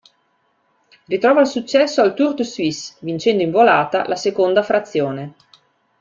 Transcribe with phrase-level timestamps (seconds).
[1.05, 5.35] Ritrova il successo al Tour de Suisse, vincendo in volata la seconda frazione.